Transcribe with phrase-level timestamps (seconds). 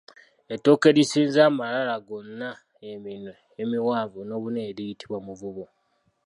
[0.53, 2.49] Ettooke erisinza amalala gonna
[2.89, 5.65] eminwe emiwanvu n'obunene liitibwa Muvubo.